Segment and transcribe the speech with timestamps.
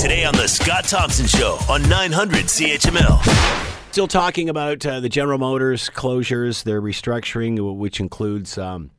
[0.00, 3.92] Today on The Scott Thompson Show on 900 CHML.
[3.92, 8.92] Still talking about uh, the General Motors closures, their restructuring, which includes um,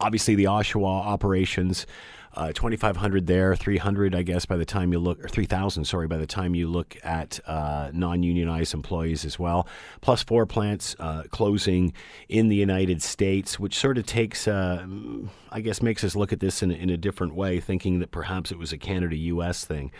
[0.00, 1.86] obviously the Oshawa operations.
[2.36, 6.16] Uh, 2,500 there, 300, I guess, by the time you look, or 3,000, sorry, by
[6.18, 9.68] the time you look at uh, non unionized employees as well.
[10.00, 11.92] Plus four plants uh, closing
[12.28, 14.84] in the United States, which sort of takes, uh,
[15.52, 18.50] I guess, makes us look at this in, in a different way, thinking that perhaps
[18.50, 19.92] it was a Canada US thing.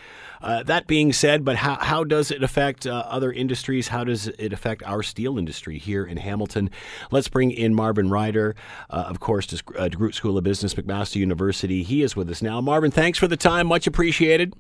[0.45, 3.89] Uh, that being said, but how, how does it affect uh, other industries?
[3.89, 6.69] How does it affect our steel industry here in Hamilton?
[7.11, 8.57] Let's bring in Marvin Ryder,
[8.91, 11.83] of course, to DeGroote School of Business, McMaster University.
[11.85, 12.61] He is with with us now.
[12.61, 13.67] Marvin, thanks for the time.
[13.67, 14.55] Much appreciated.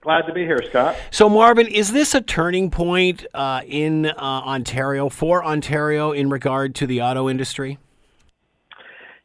[0.00, 0.96] Glad to be here, Scott.
[1.10, 6.74] So, Marvin, is this a turning point uh, in uh, Ontario for Ontario in regard
[6.76, 7.78] to the auto industry?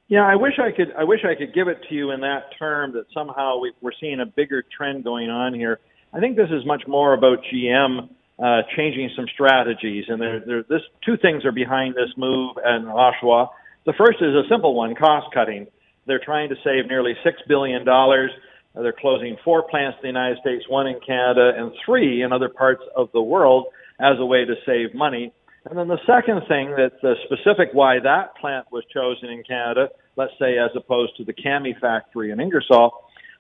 [0.10, 0.92] Yeah, I wish I could.
[0.98, 3.94] I wish I could give it to you in that term that somehow we, are
[4.02, 5.80] seeing a bigger trend going on here.
[6.12, 8.10] I think this is much more about GM
[8.44, 12.86] uh, changing some strategies, and there, there, this two things are behind this move in
[12.86, 13.50] Oshawa.
[13.86, 15.68] The first is a simple one: cost cutting.
[16.08, 17.88] They're trying to save nearly $6 billion.
[17.88, 22.34] Uh, they're closing four plants in the United States, one in Canada, and three in
[22.34, 23.68] other parts of the world
[24.00, 25.32] as a way to save money.
[25.66, 29.90] And then the second thing that the specific why that plant was chosen in Canada,
[30.16, 32.92] let's say as opposed to the Cami factory in Ingersoll,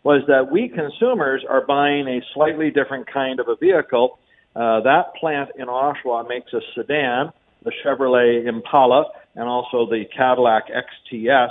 [0.03, 4.20] was that we consumers are buying a slightly different kind of a vehicle.
[4.56, 7.31] Uh, that plant in Oshawa makes a sedan,
[7.64, 11.50] the Chevrolet Impala, and also the Cadillac XTS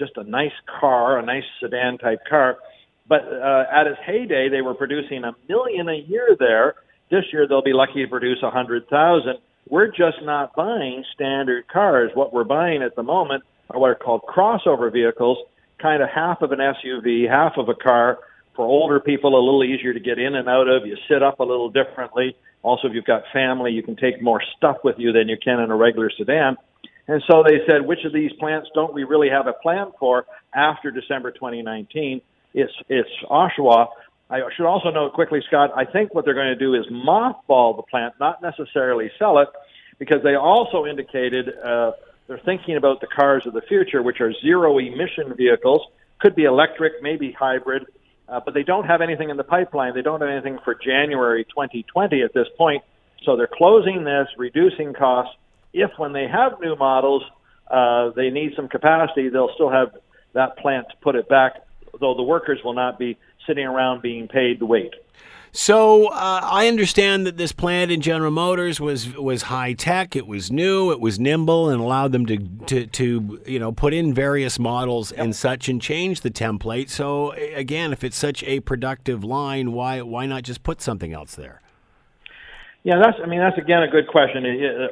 [0.00, 2.56] just a nice car, a nice sedan type car.
[3.06, 6.74] But uh, at its heyday, they were producing a million a year there.
[7.10, 9.38] This year, they'll be lucky to produce a hundred thousand.
[9.68, 12.10] We're just not buying standard cars.
[12.14, 15.38] What we're buying at the moment are what are called crossover vehicles,
[15.78, 18.18] kind of half of an SUV, half of a car.
[18.56, 20.84] For older people, a little easier to get in and out of.
[20.84, 22.36] You sit up a little differently.
[22.62, 25.60] Also, if you've got family, you can take more stuff with you than you can
[25.60, 26.56] in a regular sedan.
[27.08, 30.26] And so they said, which of these plants don't we really have a plan for
[30.54, 32.20] after December 2019?
[32.54, 33.88] It's, it's Oshawa.
[34.30, 37.76] I should also note quickly, Scott, I think what they're going to do is mothball
[37.76, 39.48] the plant, not necessarily sell it,
[39.98, 41.92] because they also indicated uh,
[42.28, 45.82] they're thinking about the cars of the future, which are zero emission vehicles,
[46.20, 47.86] could be electric, maybe hybrid,
[48.28, 49.94] uh, but they don't have anything in the pipeline.
[49.94, 52.84] They don't have anything for January 2020 at this point.
[53.24, 55.34] So they're closing this, reducing costs,
[55.72, 57.24] if when they have new models,
[57.68, 59.88] uh, they need some capacity, they'll still have
[60.34, 61.64] that plant to put it back,
[62.00, 64.94] though the workers will not be sitting around being paid to wait.
[65.52, 70.14] So uh, I understand that this plant in General Motors was was high tech.
[70.14, 70.92] It was new.
[70.92, 75.10] It was nimble and allowed them to to, to you know put in various models
[75.10, 75.20] yep.
[75.20, 76.88] and such and change the template.
[76.88, 81.34] So again, if it's such a productive line, why why not just put something else
[81.34, 81.60] there?
[82.84, 83.18] Yeah, that's.
[83.22, 84.44] I mean, that's again a good question.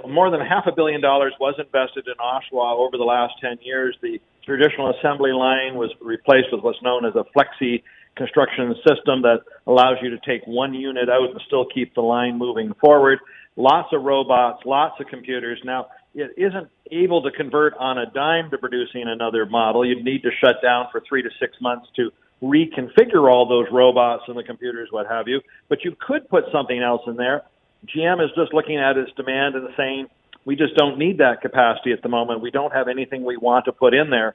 [0.09, 3.97] More than half a billion dollars was invested in Oshawa over the last ten years.
[4.03, 7.85] The traditional assembly line was replaced with what's known as a flexi
[8.19, 12.37] construction system that allows you to take one unit out and still keep the line
[12.37, 13.19] moving forward.
[13.57, 15.59] Lots of robots, lots of computers.
[15.65, 19.87] Now, it isn't able to convert on a dime to producing another model.
[19.87, 22.11] You'd need to shut down for three to six months to
[22.43, 25.41] reconfigure all those robots and the computers, what have you.
[25.69, 27.45] But you could put something else in there
[27.87, 30.07] GM is just looking at its demand and saying,
[30.45, 32.41] we just don't need that capacity at the moment.
[32.41, 34.35] We don't have anything we want to put in there.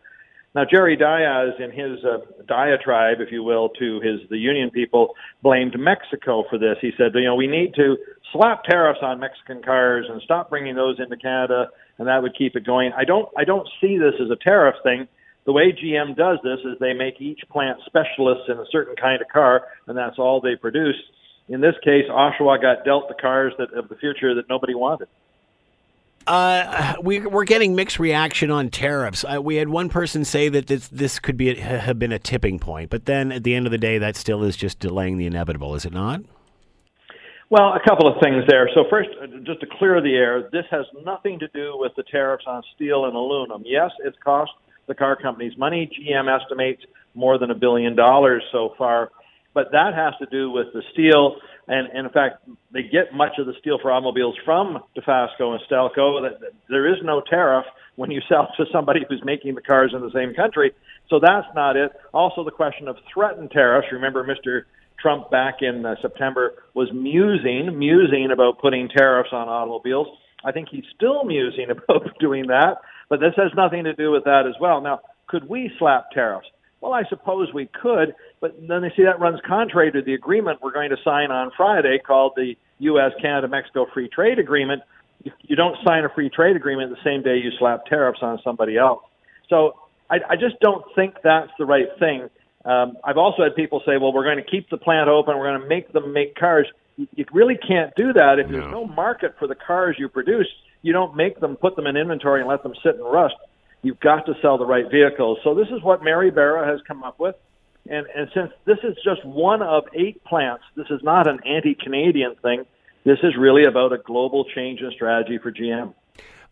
[0.55, 5.15] Now, Jerry Dias, in his uh, diatribe, if you will, to his the union people,
[5.41, 6.77] blamed Mexico for this.
[6.79, 7.97] He said, you know, we need to
[8.31, 12.55] slap tariffs on Mexican cars and stop bringing those into Canada, and that would keep
[12.55, 12.91] it going.
[12.95, 15.07] I don't, I don't see this as a tariff thing.
[15.45, 19.21] The way GM does this is they make each plant specialists in a certain kind
[19.21, 20.95] of car, and that's all they produce
[21.49, 25.07] in this case, Oshawa got dealt the cars that of the future that nobody wanted.
[26.25, 29.25] Uh, we, we're getting mixed reaction on tariffs.
[29.25, 32.19] Uh, we had one person say that this, this could be a, have been a
[32.19, 35.17] tipping point, but then at the end of the day, that still is just delaying
[35.17, 36.21] the inevitable, is it not?
[37.49, 38.69] Well, a couple of things there.
[38.73, 42.03] So first, uh, just to clear the air, this has nothing to do with the
[42.03, 43.63] tariffs on steel and aluminum.
[43.65, 44.51] Yes, it's cost
[44.87, 45.87] the car companies money.
[45.87, 46.83] GM estimates
[47.13, 49.11] more than a billion dollars so far
[49.53, 51.37] but that has to do with the steel.
[51.67, 55.61] And, and in fact, they get much of the steel for automobiles from Dofasco and
[55.69, 56.21] Stelco.
[56.21, 57.65] That there is no tariff
[57.95, 60.71] when you sell to somebody who's making the cars in the same country.
[61.09, 61.91] So that's not it.
[62.13, 63.87] Also, the question of threatened tariffs.
[63.91, 64.63] Remember, Mr.
[64.99, 70.07] Trump back in uh, September was musing, musing about putting tariffs on automobiles.
[70.45, 72.77] I think he's still musing about doing that,
[73.09, 74.81] but this has nothing to do with that as well.
[74.81, 76.47] Now, could we slap tariffs?
[76.81, 80.59] Well, I suppose we could, But then they see that runs contrary to the agreement
[80.61, 83.13] we're going to sign on Friday called the U.S.
[83.21, 84.81] Canada Mexico Free Trade Agreement.
[85.43, 88.77] You don't sign a free trade agreement the same day you slap tariffs on somebody
[88.77, 89.01] else.
[89.47, 89.79] So
[90.09, 92.29] I, I just don't think that's the right thing.
[92.65, 95.47] Um, I've also had people say, well, we're going to keep the plant open, we're
[95.47, 96.67] going to make them make cars.
[96.97, 98.59] You, really can't do that if no.
[98.59, 100.49] there's no market for the cars you produce.
[100.81, 103.35] You don't make them, put them in inventory, and let them sit and rust.
[103.83, 105.37] You've got to sell the right vehicles.
[105.45, 107.35] So this is what Mary Barra has come up with.
[107.89, 112.35] And, and since this is just one of eight plants, this is not an anti-Canadian
[112.41, 112.65] thing.
[113.03, 115.93] This is really about a global change in strategy for GM.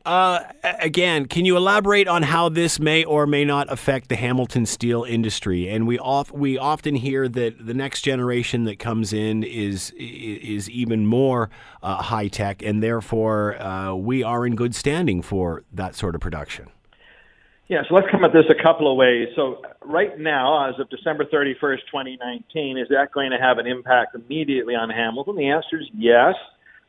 [0.03, 4.65] Uh, again, can you elaborate on how this may or may not affect the Hamilton
[4.65, 5.69] steel industry?
[5.69, 10.69] And we off, we often hear that the next generation that comes in is is
[10.71, 11.51] even more
[11.83, 16.21] uh, high tech, and therefore uh, we are in good standing for that sort of
[16.21, 16.69] production.
[17.71, 19.29] Yeah, so let's come at this a couple of ways.
[19.33, 24.13] So, right now, as of December 31st, 2019, is that going to have an impact
[24.13, 25.37] immediately on Hamilton?
[25.37, 26.35] The answer is yes.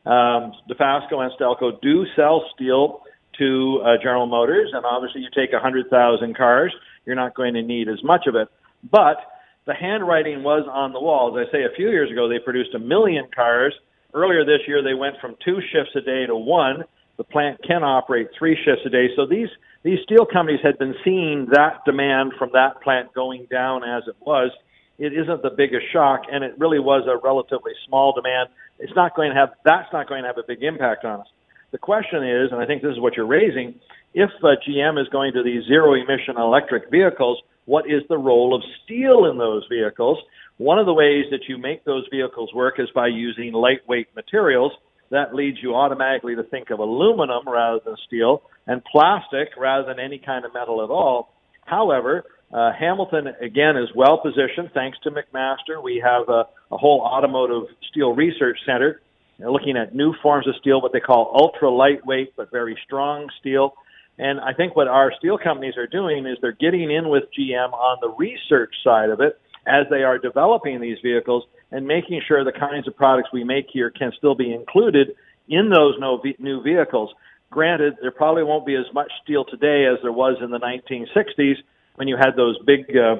[0.05, 3.03] Um, Dofasco and Stelco do sell steel
[3.39, 6.75] to uh, General Motors, and obviously, you take 100,000 cars,
[7.05, 8.49] you're not going to need as much of it.
[8.91, 9.19] But
[9.65, 11.39] the handwriting was on the wall.
[11.39, 13.73] As I say, a few years ago, they produced a million cars.
[14.13, 16.83] Earlier this year, they went from two shifts a day to one.
[17.15, 19.07] The plant can operate three shifts a day.
[19.15, 19.47] So these
[19.83, 24.15] these steel companies had been seeing that demand from that plant going down as it
[24.21, 24.51] was.
[24.97, 28.49] It isn't the biggest shock, and it really was a relatively small demand.
[28.79, 31.27] It's not going to have that's not going to have a big impact on us.
[31.71, 33.75] The question is, and I think this is what you're raising,
[34.13, 38.55] if uh, GM is going to these zero emission electric vehicles, what is the role
[38.55, 40.19] of steel in those vehicles?
[40.57, 44.71] One of the ways that you make those vehicles work is by using lightweight materials
[45.09, 49.99] that leads you automatically to think of aluminum rather than steel and plastic rather than
[49.99, 51.33] any kind of metal at all.
[51.65, 52.23] However,
[52.53, 55.81] uh, Hamilton again is well positioned thanks to McMaster.
[55.81, 59.01] We have a, a whole automotive steel research center
[59.39, 63.73] looking at new forms of steel, what they call ultra lightweight but very strong steel.
[64.17, 67.73] And I think what our steel companies are doing is they're getting in with GM
[67.73, 72.43] on the research side of it as they are developing these vehicles and making sure
[72.43, 75.15] the kinds of products we make here can still be included
[75.49, 75.95] in those
[76.39, 77.09] new vehicles.
[77.53, 81.57] Granted, there probably won't be as much steel today as there was in the 1960s
[81.95, 83.17] when you had those big, uh,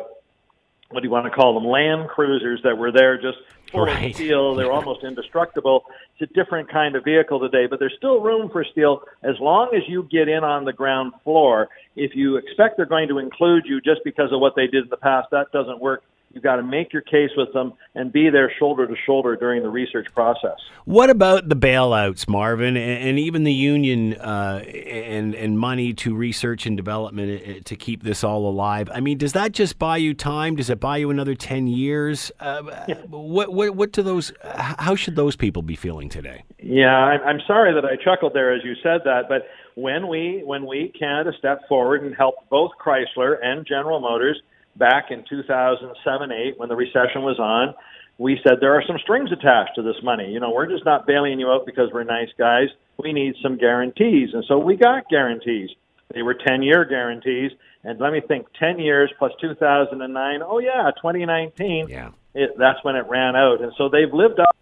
[0.90, 3.38] what do you want to call them, land cruisers that were there just
[3.72, 4.10] full right.
[4.10, 4.56] of steel.
[4.56, 5.84] They're almost indestructible.
[6.18, 9.70] It's a different kind of vehicle today, but there's still room for steel as long
[9.76, 11.70] as you get in on the ground floor.
[11.96, 14.90] If you expect they're going to include you just because of what they did in
[14.90, 16.04] the past, that doesn't work.
[16.34, 19.62] You've got to make your case with them and be there shoulder to shoulder during
[19.62, 20.58] the research process.
[20.86, 26.66] What about the bailouts, Marvin, and, even the union uh, and and money to research
[26.66, 28.90] and development uh, to keep this all alive?
[28.92, 30.56] I mean, does that just buy you time?
[30.56, 32.32] Does it buy you another ten years?
[32.40, 32.96] Uh, yeah.
[33.06, 34.34] What what what do those?
[34.44, 36.44] How should those people be feeling today?
[36.60, 40.66] Yeah, I'm sorry that I chuckled there as you said that, but when we when
[40.66, 44.42] we Canada stepped forward and helped both Chrysler and General Motors
[44.76, 47.74] back in 2007 8 when the recession was on
[48.18, 50.32] we said there are some strings attached to this money.
[50.32, 52.68] You know we're just not bailing you out because we're nice guys.
[52.98, 54.30] We need some guarantees.
[54.34, 55.72] And so we got guarantees.
[56.14, 57.52] They were 10 year guarantees.
[57.84, 62.12] And let me think 10 years plus 2009 oh yeah 2019 yeah.
[62.34, 63.62] it, that's when it ran out.
[63.62, 64.56] And so they've lived up.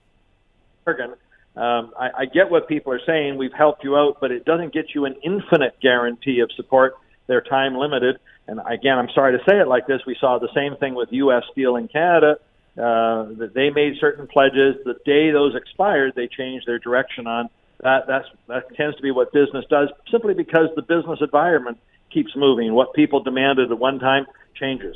[1.56, 3.38] Um, I, I get what people are saying.
[3.38, 6.96] We've helped you out, but it doesn't get you an infinite guarantee of support.
[7.28, 8.18] They're time limited.
[8.48, 10.02] And again, I'm sorry to say it like this.
[10.06, 11.44] We saw the same thing with U.S.
[11.52, 12.38] Steel in Canada.
[12.78, 14.78] Uh, that they made certain pledges.
[14.86, 17.50] The day those expired, they changed their direction on.
[17.84, 21.80] That that's that tends to be what business does, simply because the business environment
[22.14, 22.74] keeps moving.
[22.74, 24.96] What people demanded at one time changes.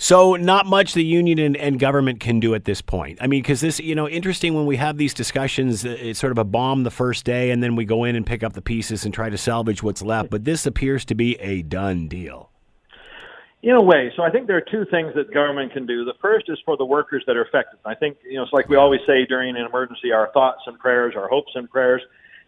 [0.00, 3.18] So, not much the union and, and, government can do at this point.
[3.20, 6.38] I mean, because this, you know, interesting when we have these discussions, it's sort of
[6.38, 9.04] a bomb the first day, and then we go in and pick up the pieces
[9.04, 10.30] and try to salvage what's left.
[10.30, 12.47] But this appears to be a done deal.
[13.60, 14.12] In a way.
[14.16, 16.04] So, I think there are two things that government can do.
[16.04, 17.80] The first is for the workers that are affected.
[17.84, 20.78] I think, you know, it's like we always say during an emergency our thoughts and
[20.78, 22.00] prayers, our hopes and prayers.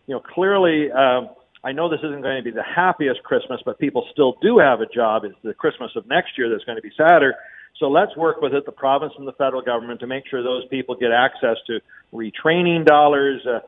[0.06, 1.30] You know, clearly, um,
[1.64, 4.80] I know this isn't going to be the happiest Christmas, but people still do have
[4.80, 5.24] a job.
[5.24, 7.34] It's the Christmas of next year that's going to be sadder.
[7.78, 10.66] So let's work with it, the province and the federal government, to make sure those
[10.68, 11.80] people get access to
[12.12, 13.60] retraining dollars, uh,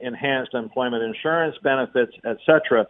[0.00, 2.86] enhanced employment insurance benefits, et etc.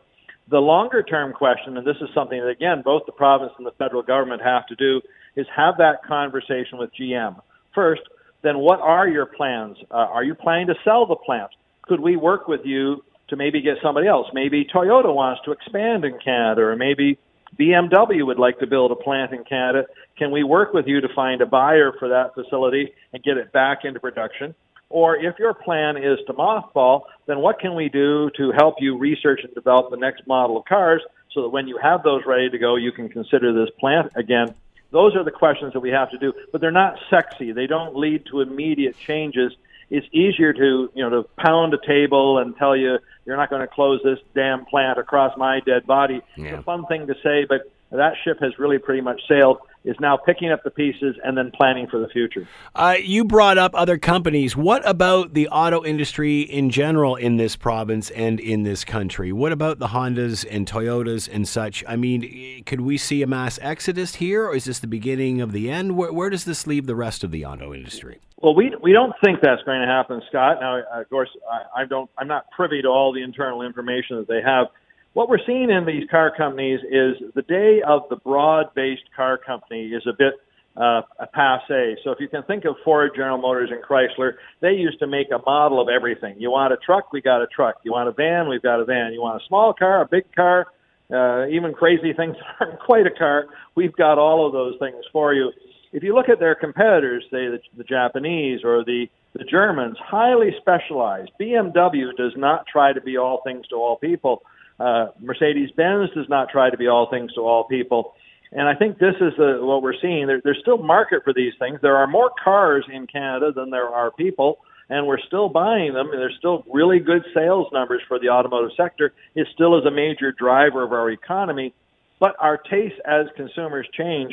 [0.50, 3.73] The longer term question, and this is something that, again, both the province and the
[3.73, 5.00] federal government have to do,
[5.37, 7.40] is have that conversation with GM.
[7.75, 8.02] First,
[8.42, 9.76] then what are your plans?
[9.90, 11.50] Uh, are you planning to sell the plant?
[11.83, 14.26] Could we work with you to maybe get somebody else.
[14.35, 17.19] Maybe Toyota wants to expand in Canada, or maybe
[17.59, 19.87] BMW would like to build a plant in Canada.
[20.19, 23.52] Can we work with you to find a buyer for that facility and get it
[23.52, 24.54] back into production?
[24.90, 28.99] Or if your plan is to mothball, then what can we do to help you
[28.99, 31.00] research and develop the next model of cars
[31.32, 34.54] so that when you have those ready to go, you can consider this plant again?
[34.90, 37.52] Those are the questions that we have to do, but they're not sexy.
[37.52, 39.52] They don't lead to immediate changes.
[39.88, 43.62] It's easier to, you know, to pound a table and tell you you're not going
[43.62, 46.20] to close this damn plant across my dead body.
[46.37, 46.47] Yeah.
[46.47, 49.97] It's a fun thing to say, but that ship has really pretty much sailed is
[49.99, 52.47] now picking up the pieces and then planning for the future.
[52.75, 54.56] Uh, you brought up other companies.
[54.56, 59.32] What about the auto industry in general in this province and in this country?
[59.32, 61.82] What about the Hondas and Toyotas and such?
[61.88, 65.52] I mean, could we see a mass exodus here, or is this the beginning of
[65.52, 65.97] the end?
[65.97, 68.20] Where, where does this leave the rest of the auto industry?
[68.42, 70.59] Well, we we don't think that's going to happen, Scott.
[70.61, 72.11] Now, of course, I, I don't.
[72.16, 74.68] I'm not privy to all the internal information that they have
[75.12, 79.88] what we're seeing in these car companies is the day of the broad-based car company
[79.88, 80.35] is a bit
[80.76, 81.97] uh, a passe.
[82.05, 85.29] So if you can think of Ford, General Motors, and Chrysler, they used to make
[85.33, 86.37] a model of everything.
[86.38, 87.76] You want a truck, we got a truck.
[87.83, 89.12] You want a van, we've got a van.
[89.12, 90.67] You want a small car, a big car,
[91.12, 93.47] uh, even crazy things that aren't quite a car.
[93.75, 95.50] We've got all of those things for you.
[95.93, 100.50] If you look at their competitors, say the, the Japanese or the the Germans, highly
[100.61, 101.31] specialized.
[101.40, 104.43] BMW does not try to be all things to all people.
[104.81, 108.15] Uh, Mercedes Benz does not try to be all things to all people.
[108.53, 110.27] And I think this is uh, what we're seeing.
[110.27, 111.79] There, there's still market for these things.
[111.83, 114.59] There are more cars in Canada than there are people,
[114.89, 116.11] and we're still buying them.
[116.11, 119.13] And there's still really good sales numbers for the automotive sector.
[119.35, 121.75] It still is a major driver of our economy.
[122.19, 124.33] But our tastes as consumers change.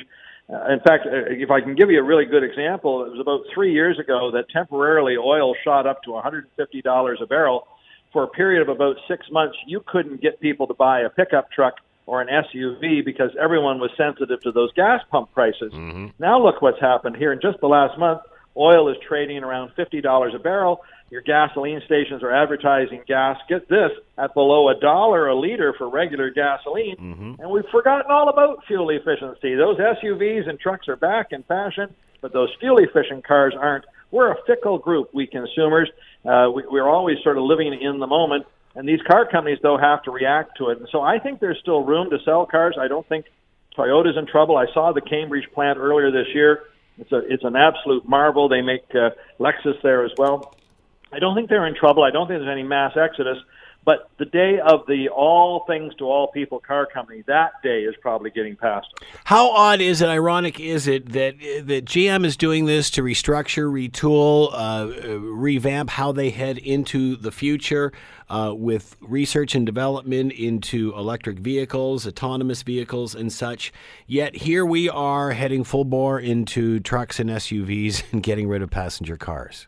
[0.49, 3.19] Uh, in fact, uh, if I can give you a really good example, it was
[3.19, 7.67] about three years ago that temporarily oil shot up to $150 a barrel
[8.13, 11.51] for a period of about six months, you couldn't get people to buy a pickup
[11.51, 15.73] truck or an SUV because everyone was sensitive to those gas pump prices.
[15.73, 16.07] Mm-hmm.
[16.19, 18.21] Now look what's happened here in just the last month.
[18.55, 20.81] Oil is trading around $50 a barrel.
[21.09, 25.89] Your gasoline stations are advertising gas, get this, at below a dollar a liter for
[25.89, 26.95] regular gasoline.
[26.95, 27.41] Mm-hmm.
[27.41, 29.55] And we've forgotten all about fuel efficiency.
[29.55, 33.85] Those SUVs and trucks are back in fashion, but those fuel efficient cars aren't.
[34.11, 35.89] We're a fickle group, we consumers.
[36.25, 38.45] Uh, we, we're always sort of living in the moment.
[38.75, 40.79] And these car companies, though, have to react to it.
[40.79, 42.75] And so I think there's still room to sell cars.
[42.79, 43.25] I don't think
[43.75, 44.55] Toyota's in trouble.
[44.57, 46.63] I saw the Cambridge plant earlier this year.
[46.99, 48.49] It's a it's an absolute marvel.
[48.49, 50.55] They make uh, Lexus there as well.
[51.11, 52.03] I don't think they're in trouble.
[52.03, 53.37] I don't think there's any mass exodus.
[53.87, 57.95] But the day of the all things to all people car company, that day is
[58.01, 58.87] probably getting past.
[59.23, 63.71] How odd is it, ironic is it that that GM is doing this to restructure,
[63.71, 67.93] retool, uh, revamp how they head into the future
[68.29, 73.71] uh, with research and development into electric vehicles, autonomous vehicles, and such.
[74.05, 78.69] Yet here we are heading full bore into trucks and SUVs and getting rid of
[78.69, 79.67] passenger cars.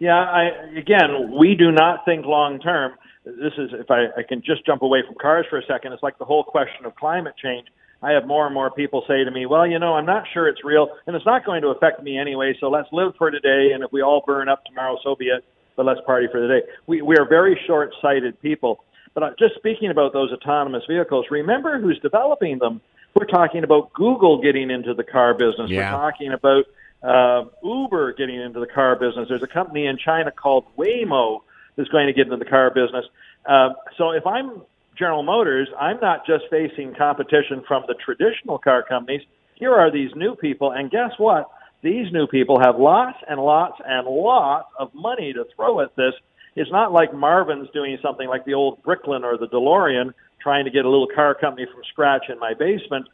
[0.00, 4.42] Yeah, I, again, we do not think long term this is if I, I can
[4.42, 7.34] just jump away from cars for a second, it's like the whole question of climate
[7.42, 7.66] change.
[8.02, 10.48] I have more and more people say to me, well, you know, I'm not sure
[10.48, 13.72] it's real and it's not going to affect me anyway, so let's live for today
[13.74, 15.44] and if we all burn up tomorrow, so be it,
[15.76, 16.62] but let's party for the day.
[16.86, 18.84] We, we are very short sighted people.
[19.12, 22.80] But uh, just speaking about those autonomous vehicles, remember who's developing them.
[23.14, 25.68] We're talking about Google getting into the car business.
[25.68, 25.92] Yeah.
[25.92, 26.64] We're talking about
[27.02, 29.28] uh, Uber getting into the car business.
[29.28, 31.40] There's a company in China called Waymo
[31.80, 33.04] is going to get into the car business.
[33.46, 34.62] Uh, so if I'm
[34.98, 39.22] General Motors, I'm not just facing competition from the traditional car companies.
[39.54, 41.50] Here are these new people, and guess what?
[41.82, 46.12] These new people have lots and lots and lots of money to throw at this.
[46.54, 50.70] It's not like Marvin's doing something like the old Bricklin or the DeLorean, trying to
[50.70, 53.06] get a little car company from scratch in my basement.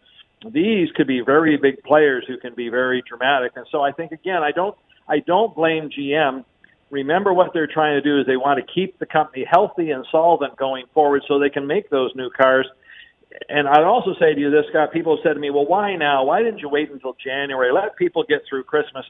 [0.52, 3.52] These could be very big players who can be very dramatic.
[3.56, 4.76] And so I think again, I don't
[5.08, 6.44] I don't blame GM
[6.90, 10.06] remember what they're trying to do is they want to keep the company healthy and
[10.10, 12.66] solvent going forward so they can make those new cars.
[13.48, 15.96] And I'd also say to you this, Scott, people have said to me, well, why
[15.96, 16.24] now?
[16.24, 17.72] Why didn't you wait until January?
[17.72, 19.04] Let people get through Christmas.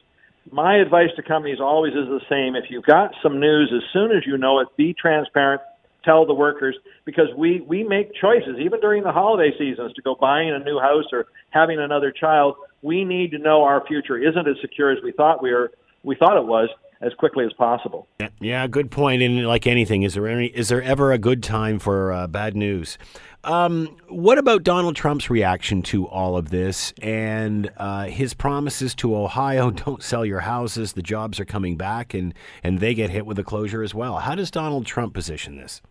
[0.51, 2.55] My advice to companies always is the same.
[2.55, 5.61] If you've got some news, as soon as you know it, be transparent,
[6.03, 10.15] tell the workers, because we, we make choices, even during the holiday seasons, to go
[10.15, 12.55] buying a new house or having another child.
[12.81, 15.71] We need to know our future isn't as secure as we thought we were,
[16.03, 16.69] we thought it was
[17.01, 18.07] as quickly as possible.
[18.39, 19.21] Yeah, good point.
[19.21, 22.55] And like anything, is there any is there ever a good time for uh, bad
[22.55, 22.97] news?
[23.43, 29.15] Um, what about Donald Trump's reaction to all of this and uh, his promises to
[29.15, 29.71] Ohio?
[29.85, 30.93] Don't sell your houses.
[30.93, 34.17] The jobs are coming back, and and they get hit with a closure as well.
[34.17, 35.81] How does Donald Trump position this?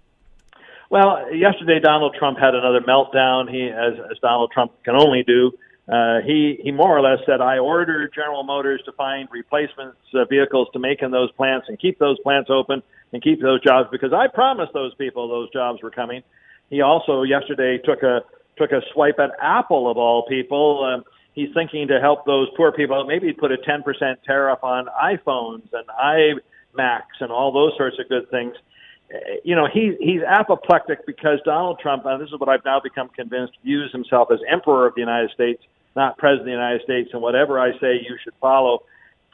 [0.89, 3.51] Well, yesterday Donald Trump had another meltdown.
[3.51, 5.53] He, as, as Donald Trump can only do,
[5.89, 10.25] uh, he he more or less said, "I ordered General Motors to find replacements uh,
[10.25, 13.89] vehicles to make in those plants and keep those plants open and keep those jobs
[13.93, 16.23] because I promised those people those jobs were coming."
[16.71, 18.23] He also yesterday took a
[18.57, 20.85] took a swipe at Apple of all people.
[20.85, 23.05] Um, he's thinking to help those poor people.
[23.05, 23.83] Maybe put a 10%
[24.25, 26.41] tariff on iPhones and
[26.77, 28.55] iMacs and all those sorts of good things.
[29.45, 33.09] You know, he, he's apoplectic because Donald Trump, and this is what I've now become
[33.11, 35.63] convinced, views himself as emperor of the United States,
[35.97, 38.85] not president of the United States, and whatever I say, you should follow.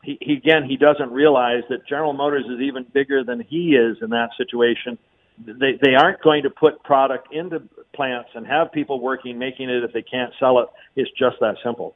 [0.02, 3.98] He, he again, he doesn't realize that General Motors is even bigger than he is
[4.00, 4.98] in that situation
[5.38, 7.62] they they aren't going to put product into
[7.94, 10.68] plants and have people working making it if they can't sell it.
[10.96, 11.94] It's just that simple.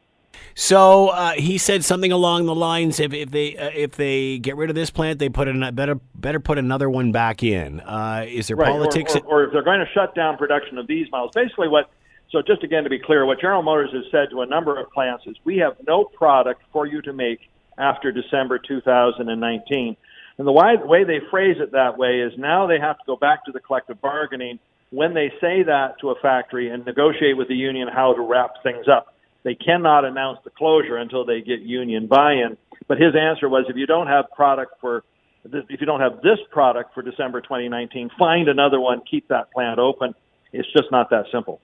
[0.55, 4.57] So uh, he said something along the lines: if, if they uh, if they get
[4.57, 7.81] rid of this plant, they put in better better put another one back in.
[7.81, 8.69] Uh, is there right.
[8.69, 9.15] politics?
[9.17, 11.91] Or, or, or if they're going to shut down production of these models, basically what.
[12.31, 14.91] So just again to be clear, what General Motors has said to a number of
[14.91, 17.41] plants is we have no product for you to make
[17.79, 19.97] after December 2019.
[20.39, 23.45] And the way they phrase it that way is now they have to go back
[23.47, 24.59] to the collective bargaining
[24.91, 28.63] when they say that to a factory and negotiate with the union how to wrap
[28.63, 29.15] things up.
[29.45, 32.57] They cannot announce the closure until they get union buy-in.
[32.89, 35.05] But his answer was, if you don't have product for,
[35.45, 39.79] if you don't have this product for December 2019, find another one, keep that plant
[39.79, 40.15] open.
[40.53, 41.61] It's just not that simple.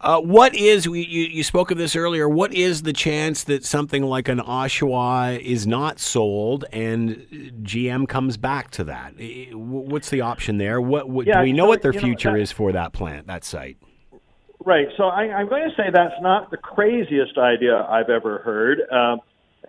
[0.00, 2.28] Uh, what is you, you spoke of this earlier?
[2.28, 7.26] What is the chance that something like an Oshawa is not sold and
[7.62, 9.14] GM comes back to that?
[9.52, 10.80] What's the option there?
[10.80, 12.92] What, what yeah, do we know so, what their future know, that, is for that
[12.92, 13.76] plant, that site?
[14.64, 14.86] Right.
[14.96, 18.80] So I, I'm going to say that's not the craziest idea I've ever heard.
[18.92, 19.16] Uh,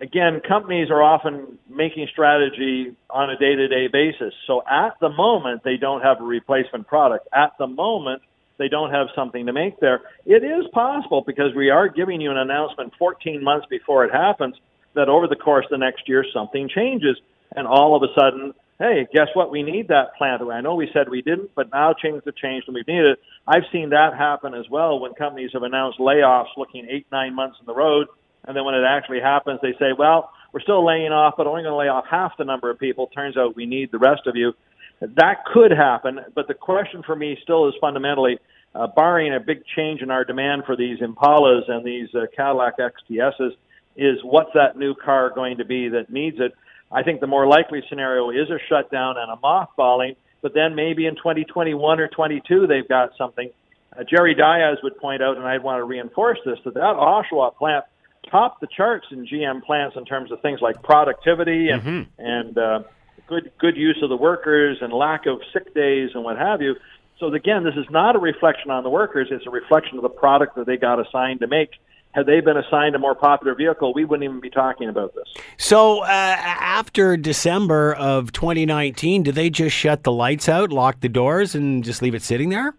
[0.00, 4.32] again, companies are often making strategy on a day-to-day basis.
[4.46, 7.26] So at the moment, they don't have a replacement product.
[7.32, 8.22] At the moment
[8.60, 10.02] they don't have something to make there.
[10.26, 14.54] It is possible because we are giving you an announcement 14 months before it happens
[14.94, 17.16] that over the course of the next year something changes
[17.56, 19.50] and all of a sudden, hey, guess what?
[19.50, 20.42] We need that plant.
[20.42, 23.18] I know we said we didn't, but now things have changed and we need it.
[23.46, 27.56] I've seen that happen as well when companies have announced layoffs looking eight, nine months
[27.60, 28.08] in the road.
[28.46, 31.62] And then when it actually happens, they say, well, we're still laying off, but only
[31.62, 33.06] going to lay off half the number of people.
[33.08, 34.52] Turns out we need the rest of you.
[35.00, 38.38] That could happen, but the question for me still is fundamentally,
[38.74, 42.74] uh, barring a big change in our demand for these Impalas and these uh, Cadillac
[42.78, 43.52] XTSs,
[43.96, 46.52] is what's that new car going to be that needs it?
[46.92, 51.06] I think the more likely scenario is a shutdown and a mothballing, but then maybe
[51.06, 53.50] in 2021 or 22 they've got something.
[53.96, 57.56] Uh, Jerry Dias would point out, and I'd want to reinforce this, that that Oshawa
[57.56, 57.84] plant
[58.30, 62.10] topped the charts in GM plants in terms of things like productivity and mm-hmm.
[62.18, 62.80] and uh,
[63.26, 66.76] good good use of the workers and lack of sick days and what have you.
[67.18, 70.08] So again, this is not a reflection on the workers; it's a reflection of the
[70.08, 71.70] product that they got assigned to make.
[72.12, 75.28] Had they been assigned a more popular vehicle, we wouldn't even be talking about this.
[75.58, 81.08] So, uh, after December of 2019, did they just shut the lights out, lock the
[81.08, 82.74] doors, and just leave it sitting there?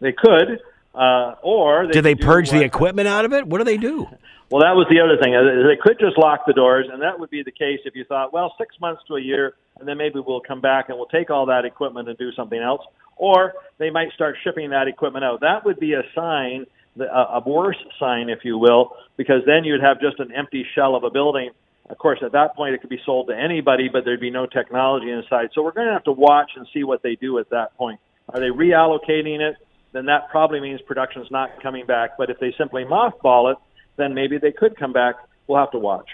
[0.00, 0.60] They could,
[0.94, 3.46] uh, or they do they purge the equipment out of it?
[3.46, 4.06] What do they do?
[4.52, 5.32] Well, that was the other thing.
[5.32, 8.04] Uh, they could just lock the doors, and that would be the case if you
[8.04, 11.08] thought, well, six months to a year, and then maybe we'll come back and we'll
[11.08, 12.82] take all that equipment and do something else.
[13.16, 15.40] Or they might start shipping that equipment out.
[15.40, 16.66] That would be a sign,
[17.00, 21.04] a worse sign, if you will, because then you'd have just an empty shell of
[21.04, 21.48] a building.
[21.88, 24.44] Of course, at that point, it could be sold to anybody, but there'd be no
[24.44, 25.48] technology inside.
[25.54, 28.00] So we're going to have to watch and see what they do at that point.
[28.28, 29.56] Are they reallocating it?
[29.92, 32.18] Then that probably means production's not coming back.
[32.18, 33.58] But if they simply mothball it,
[33.96, 35.16] then maybe they could come back.
[35.46, 36.08] We'll have to watch.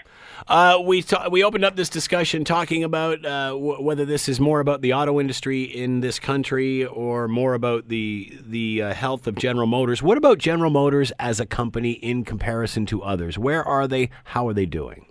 [0.47, 4.59] Uh, we we opened up this discussion talking about uh, w- whether this is more
[4.59, 9.35] about the auto industry in this country or more about the the uh, health of
[9.35, 10.01] General Motors.
[10.01, 13.37] What about General Motors as a company in comparison to others?
[13.37, 14.09] Where are they?
[14.25, 15.05] How are they doing?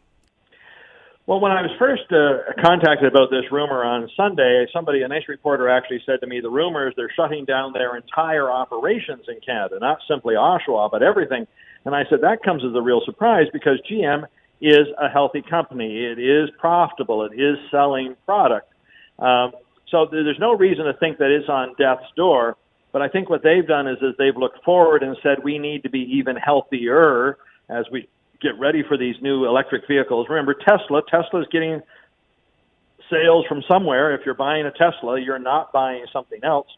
[1.26, 5.28] Well, when I was first uh, contacted about this rumor on Sunday, somebody, a nice
[5.28, 9.78] reporter, actually said to me, "The rumors they're shutting down their entire operations in Canada,
[9.78, 11.46] not simply Oshawa, but everything."
[11.88, 14.24] And I said, that comes as a real surprise because GM
[14.60, 16.04] is a healthy company.
[16.04, 17.24] It is profitable.
[17.24, 18.70] It is selling product.
[19.18, 19.52] Um,
[19.90, 22.58] so there's no reason to think that it's on death's door.
[22.92, 25.82] But I think what they've done is, is they've looked forward and said we need
[25.84, 27.38] to be even healthier
[27.70, 28.06] as we
[28.42, 30.26] get ready for these new electric vehicles.
[30.28, 31.00] Remember Tesla.
[31.10, 31.80] Tesla is getting
[33.10, 34.14] sales from somewhere.
[34.14, 36.68] If you're buying a Tesla, you're not buying something else.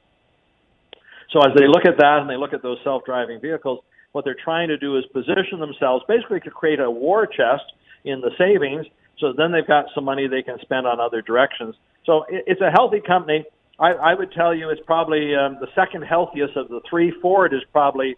[1.33, 3.81] So as they look at that and they look at those self-driving vehicles,
[4.13, 7.65] what they're trying to do is position themselves basically to create a war chest
[8.05, 8.87] in the savings
[9.21, 11.75] so then they've got some money they can spend on other directions.
[12.07, 13.45] So it's a healthy company.
[13.79, 17.13] I, I would tell you it's probably um, the second healthiest of the three.
[17.23, 18.17] Ford is probably,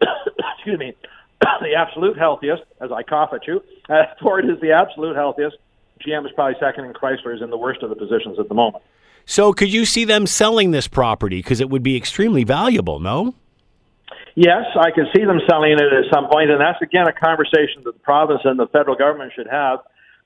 [0.00, 0.94] excuse me,
[1.40, 2.62] the absolute healthiest.
[2.80, 5.56] As I cough at you, uh, Ford is the absolute healthiest.
[6.06, 8.54] GM is probably second, and Chrysler is in the worst of the positions at the
[8.54, 8.82] moment.
[9.26, 13.00] So, could you see them selling this property because it would be extremely valuable?
[13.00, 13.34] No.
[14.36, 17.82] Yes, I can see them selling it at some point, and that's again a conversation
[17.84, 19.80] that the province and the federal government should have.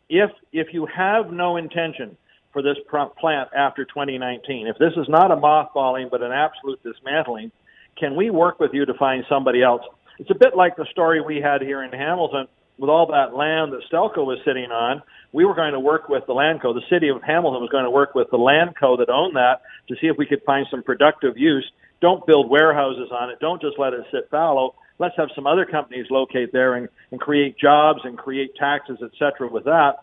[0.09, 2.17] If if you have no intention
[2.53, 7.51] for this plant after 2019, if this is not a mothballing but an absolute dismantling,
[7.99, 9.83] can we work with you to find somebody else?
[10.19, 12.47] It's a bit like the story we had here in Hamilton
[12.79, 15.03] with all that land that Stelco was sitting on.
[15.33, 16.75] We were going to work with the Landco.
[16.75, 19.95] The city of Hamilton was going to work with the Landco that owned that to
[20.01, 21.65] see if we could find some productive use
[22.01, 23.39] don't build warehouses on it.
[23.41, 24.75] Don't just let it sit fallow.
[24.99, 29.11] Let's have some other companies locate there and, and create jobs and create taxes, et
[29.19, 29.97] cetera, with that.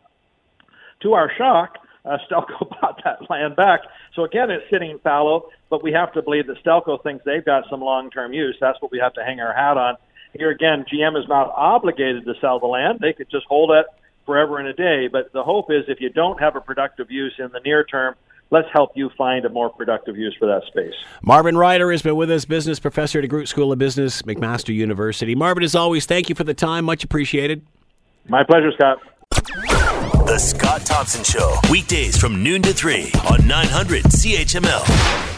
[1.02, 3.82] To our shock, uh, Stelco bought that land back.
[4.16, 7.66] So again, it's sitting fallow, but we have to believe that Stelco thinks they've got
[7.70, 8.58] some long-term use.
[8.60, 9.96] That's what we have to hang our hat on.
[10.34, 13.00] Here again, GM is not obligated to sell the land.
[13.02, 13.86] They could just hold it
[14.26, 15.08] forever and a day.
[15.08, 18.16] But the hope is if you don't have a productive use in the near term,
[18.52, 20.94] let's help you find a more productive use for that space.
[21.22, 25.34] Marvin Ryder has been with us, business professor at DeGroote School of Business, McMaster University.
[25.34, 26.86] Marvin, as always, thank you for the time.
[26.86, 27.66] Much appreciated.
[28.28, 29.00] My pleasure, Scott.
[30.28, 35.31] The Scott Thompson Show, weekdays from noon to 3 on 900 CHML.